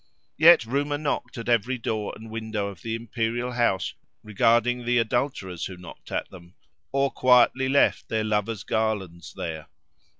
Yet 0.39 0.65
rumour 0.65 0.97
knocked 0.97 1.37
at 1.37 1.47
every 1.47 1.77
door 1.77 2.11
and 2.15 2.31
window 2.31 2.69
of 2.69 2.81
the 2.81 2.95
imperial 2.95 3.51
house 3.51 3.93
regarding 4.23 4.83
the 4.83 4.97
adulterers 4.97 5.65
who 5.65 5.77
knocked 5.77 6.11
at 6.11 6.27
them, 6.31 6.55
or 6.91 7.11
quietly 7.11 7.69
left 7.69 8.09
their 8.09 8.23
lovers' 8.23 8.63
garlands 8.63 9.31
there. 9.35 9.67